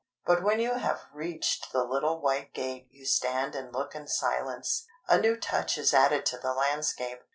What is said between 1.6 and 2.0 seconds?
the